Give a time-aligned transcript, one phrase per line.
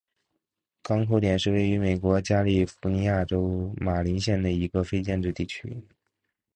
[0.81, 5.79] 港口点是位于美国加利福尼亚州马林县的一个非建制地区。